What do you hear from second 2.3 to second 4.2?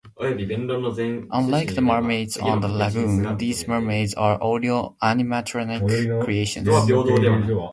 on the lagoon, these mermaids